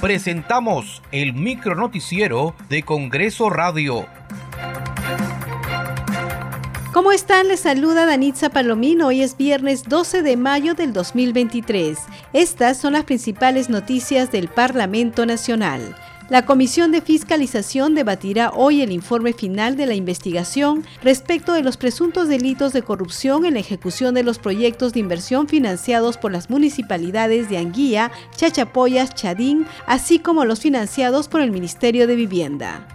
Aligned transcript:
presentamos 0.00 1.02
el 1.12 1.34
micronoticiero 1.34 2.54
de 2.68 2.82
Congreso 2.82 3.50
Radio. 3.50 4.06
¿Cómo 6.92 7.12
están? 7.12 7.48
Les 7.48 7.60
saluda 7.60 8.06
Danitza 8.06 8.50
Palomino. 8.50 9.08
Hoy 9.08 9.22
es 9.22 9.36
viernes 9.36 9.84
12 9.84 10.22
de 10.22 10.36
mayo 10.36 10.74
del 10.74 10.92
2023. 10.92 11.98
Estas 12.32 12.78
son 12.78 12.94
las 12.94 13.04
principales 13.04 13.68
noticias 13.68 14.32
del 14.32 14.48
Parlamento 14.48 15.26
Nacional. 15.26 15.94
La 16.30 16.46
Comisión 16.46 16.92
de 16.92 17.00
Fiscalización 17.00 17.96
debatirá 17.96 18.52
hoy 18.54 18.82
el 18.82 18.92
informe 18.92 19.32
final 19.32 19.76
de 19.76 19.86
la 19.86 19.94
investigación 19.94 20.84
respecto 21.02 21.52
de 21.52 21.64
los 21.64 21.76
presuntos 21.76 22.28
delitos 22.28 22.72
de 22.72 22.82
corrupción 22.82 23.44
en 23.44 23.54
la 23.54 23.60
ejecución 23.60 24.14
de 24.14 24.22
los 24.22 24.38
proyectos 24.38 24.92
de 24.92 25.00
inversión 25.00 25.48
financiados 25.48 26.18
por 26.18 26.30
las 26.30 26.48
municipalidades 26.48 27.48
de 27.48 27.58
Anguía, 27.58 28.12
Chachapoyas, 28.36 29.12
Chadín, 29.16 29.66
así 29.88 30.20
como 30.20 30.44
los 30.44 30.60
financiados 30.60 31.26
por 31.26 31.40
el 31.40 31.50
Ministerio 31.50 32.06
de 32.06 32.14
Vivienda. 32.14 32.86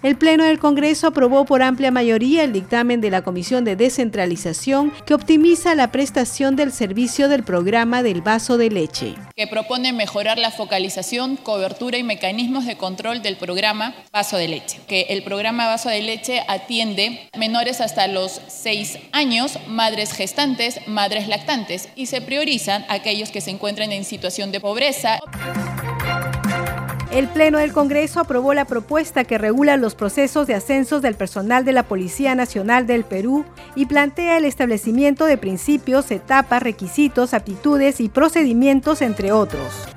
El 0.00 0.16
Pleno 0.16 0.44
del 0.44 0.60
Congreso 0.60 1.08
aprobó 1.08 1.44
por 1.44 1.60
amplia 1.60 1.90
mayoría 1.90 2.44
el 2.44 2.52
dictamen 2.52 3.00
de 3.00 3.10
la 3.10 3.22
Comisión 3.22 3.64
de 3.64 3.74
Descentralización 3.74 4.92
que 5.04 5.12
optimiza 5.12 5.74
la 5.74 5.90
prestación 5.90 6.54
del 6.54 6.70
servicio 6.70 7.28
del 7.28 7.42
programa 7.42 8.04
del 8.04 8.22
vaso 8.22 8.58
de 8.58 8.70
leche. 8.70 9.16
Que 9.34 9.48
propone 9.48 9.92
mejorar 9.92 10.38
la 10.38 10.52
focalización, 10.52 11.34
cobertura 11.36 11.98
y 11.98 12.04
mecanismos 12.04 12.64
de 12.64 12.76
control 12.76 13.22
del 13.22 13.38
programa 13.38 13.92
Vaso 14.12 14.36
de 14.36 14.46
Leche. 14.46 14.78
Que 14.86 15.06
el 15.10 15.24
programa 15.24 15.66
Vaso 15.66 15.88
de 15.88 16.00
Leche 16.00 16.44
atiende 16.46 17.28
menores 17.36 17.80
hasta 17.80 18.06
los 18.06 18.40
6 18.46 18.98
años, 19.10 19.58
madres 19.66 20.12
gestantes, 20.12 20.78
madres 20.86 21.26
lactantes 21.26 21.88
y 21.96 22.06
se 22.06 22.20
priorizan 22.20 22.86
aquellos 22.88 23.30
que 23.30 23.40
se 23.40 23.50
encuentran 23.50 23.90
en 23.90 24.04
situación 24.04 24.52
de 24.52 24.60
pobreza. 24.60 25.18
El 27.10 27.26
Pleno 27.28 27.56
del 27.56 27.72
Congreso 27.72 28.20
aprobó 28.20 28.52
la 28.52 28.66
propuesta 28.66 29.24
que 29.24 29.38
regula 29.38 29.78
los 29.78 29.94
procesos 29.94 30.46
de 30.46 30.54
ascensos 30.54 31.00
del 31.00 31.14
personal 31.14 31.64
de 31.64 31.72
la 31.72 31.84
Policía 31.84 32.34
Nacional 32.34 32.86
del 32.86 33.04
Perú 33.04 33.46
y 33.74 33.86
plantea 33.86 34.36
el 34.36 34.44
establecimiento 34.44 35.24
de 35.24 35.38
principios, 35.38 36.10
etapas, 36.10 36.62
requisitos, 36.62 37.32
aptitudes 37.32 38.00
y 38.00 38.10
procedimientos, 38.10 39.00
entre 39.00 39.32
otros. 39.32 39.88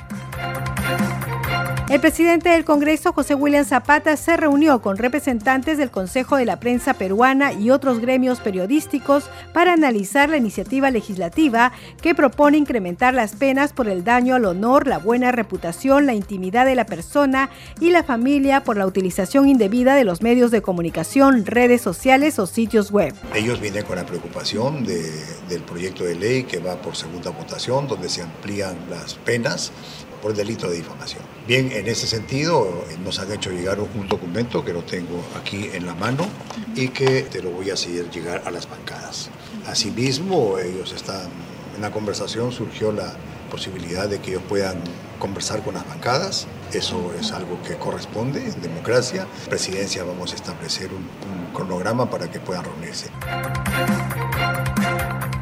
El 1.91 1.99
presidente 1.99 2.47
del 2.47 2.63
Congreso, 2.63 3.11
José 3.11 3.35
William 3.35 3.65
Zapata, 3.65 4.15
se 4.15 4.37
reunió 4.37 4.81
con 4.81 4.95
representantes 4.95 5.77
del 5.77 5.91
Consejo 5.91 6.37
de 6.37 6.45
la 6.45 6.57
Prensa 6.57 6.93
Peruana 6.93 7.51
y 7.51 7.69
otros 7.69 7.99
gremios 7.99 8.39
periodísticos 8.39 9.29
para 9.51 9.73
analizar 9.73 10.29
la 10.29 10.37
iniciativa 10.37 10.89
legislativa 10.89 11.73
que 12.01 12.15
propone 12.15 12.57
incrementar 12.57 13.13
las 13.13 13.35
penas 13.35 13.73
por 13.73 13.89
el 13.89 14.05
daño 14.05 14.35
al 14.35 14.45
honor, 14.45 14.87
la 14.87 14.99
buena 14.99 15.33
reputación, 15.33 16.05
la 16.05 16.13
intimidad 16.13 16.65
de 16.65 16.75
la 16.75 16.85
persona 16.85 17.49
y 17.81 17.89
la 17.89 18.03
familia 18.03 18.63
por 18.63 18.77
la 18.77 18.87
utilización 18.87 19.49
indebida 19.49 19.93
de 19.93 20.05
los 20.05 20.21
medios 20.21 20.49
de 20.49 20.61
comunicación, 20.61 21.45
redes 21.45 21.81
sociales 21.81 22.39
o 22.39 22.47
sitios 22.47 22.91
web. 22.91 23.13
Ellos 23.35 23.59
vienen 23.59 23.83
con 23.83 23.97
la 23.97 24.05
preocupación 24.05 24.85
del 24.85 25.61
proyecto 25.67 26.05
de 26.05 26.15
ley 26.15 26.43
que 26.43 26.59
va 26.59 26.81
por 26.81 26.95
segunda 26.95 27.31
votación, 27.31 27.89
donde 27.89 28.07
se 28.07 28.21
amplían 28.21 28.77
las 28.89 29.15
penas 29.15 29.73
por 30.21 30.33
delito 30.33 30.69
de 30.69 30.77
difamación. 30.77 31.23
Bien, 31.47 31.71
en 31.71 31.87
ese 31.87 32.07
sentido 32.07 32.85
eh, 32.89 32.97
nos 33.03 33.19
han 33.19 33.31
hecho 33.31 33.51
llegar 33.51 33.79
un 33.79 34.07
documento 34.07 34.63
que 34.63 34.73
lo 34.73 34.83
tengo 34.83 35.23
aquí 35.39 35.69
en 35.73 35.85
la 35.85 35.95
mano 35.95 36.27
y 36.75 36.89
que 36.89 37.23
te 37.23 37.41
lo 37.41 37.51
voy 37.51 37.69
a 37.69 37.73
hacer 37.73 38.09
llegar 38.11 38.43
a 38.45 38.51
las 38.51 38.69
bancadas. 38.69 39.29
Asimismo, 39.65 40.57
ellos 40.59 40.93
están, 40.93 41.27
en 41.75 41.81
la 41.81 41.91
conversación 41.91 42.51
surgió 42.51 42.91
la 42.91 43.13
posibilidad 43.49 44.07
de 44.07 44.19
que 44.19 44.31
ellos 44.31 44.43
puedan 44.47 44.77
conversar 45.19 45.61
con 45.63 45.73
las 45.73 45.87
bancadas. 45.87 46.47
Eso 46.73 47.13
es 47.19 47.31
algo 47.31 47.61
que 47.63 47.75
corresponde 47.75 48.47
en 48.47 48.61
democracia. 48.61 49.27
Presidencia 49.49 50.03
vamos 50.03 50.31
a 50.31 50.35
establecer 50.35 50.89
un, 50.89 51.07
un 51.29 51.53
cronograma 51.53 52.09
para 52.09 52.31
que 52.31 52.39
puedan 52.39 52.63
reunirse. 52.63 53.09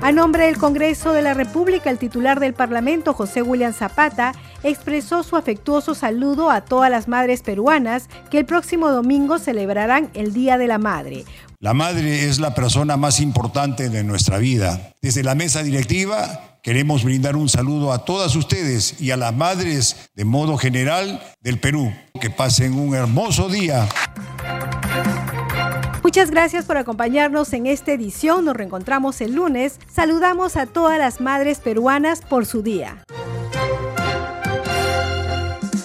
A 0.09 0.12
nombre 0.12 0.47
del 0.47 0.58
Congreso 0.58 1.14
de 1.14 1.22
la 1.22 1.36
República, 1.36 1.92
el 1.92 2.00
titular 2.00 2.40
del 2.40 2.56
Parlamento, 2.56 3.14
José 3.14 3.44
William 3.44 3.74
Zapata, 3.74 4.34
expresó 4.64 5.22
su 5.22 5.36
afectuoso 5.36 5.94
saludo 5.94 6.50
a 6.50 6.62
todas 6.62 6.90
las 6.90 7.08
madres 7.08 7.44
peruanas 7.44 8.09
que 8.31 8.40
el 8.40 8.46
próximo 8.48 8.90
domingo 8.90 9.38
celebrarán 9.38 10.09
el 10.16 10.34
Día 10.34 10.58
de 10.58 10.66
la 10.66 10.80
Madre. 10.80 11.25
La 11.59 11.75
madre 11.75 12.28
es 12.28 12.40
la 12.40 12.56
persona 12.56 12.98
más 12.98 13.19
importante 13.19 13.90
de 13.90 14.03
nuestra 14.03 14.40
vida. 14.40 14.94
Desde 15.00 15.22
la 15.22 15.36
mesa 15.36 15.62
directiva 15.62 16.58
queremos 16.64 17.03
brindar 17.03 17.36
un 17.36 17.48
saludo 17.48 17.94
a 17.94 18.03
todas 18.03 18.36
ustedes 18.36 19.00
y 19.00 19.12
a 19.12 19.18
las 19.18 19.36
madres 19.36 20.09
de 20.16 20.25
modo 20.25 20.58
general 20.58 21.22
del 21.40 21.59
Perú. 21.59 21.94
Que 22.19 22.31
pasen 22.31 22.74
un 22.74 22.96
hermoso 22.96 23.48
día. 23.48 23.88
Muchas 26.09 26.31
gracias 26.31 26.66
por 26.66 26.75
acompañarnos 26.78 27.53
en 27.53 27.68
esta 27.68 27.92
edición. 27.92 28.44
Nos 28.44 28.56
reencontramos 28.56 29.22
el 29.22 29.36
lunes. 29.36 29.80
Saludamos 29.94 30.58
a 30.58 30.66
todas 30.66 30.97
las 30.97 31.22
madres 31.22 31.59
peruanas 31.59 32.22
por 32.22 32.47
su 32.47 32.64
día. 32.64 33.03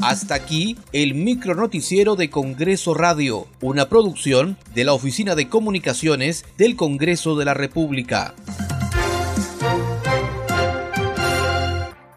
Hasta 0.00 0.34
aquí 0.34 0.78
el 0.92 1.14
micro 1.14 1.54
noticiero 1.54 2.16
de 2.16 2.30
Congreso 2.30 2.94
Radio, 2.94 3.46
una 3.60 3.90
producción 3.90 4.56
de 4.74 4.84
la 4.84 4.94
Oficina 4.94 5.34
de 5.34 5.50
Comunicaciones 5.50 6.46
del 6.56 6.74
Congreso 6.74 7.36
de 7.36 7.44
la 7.44 7.52
República. 7.52 8.34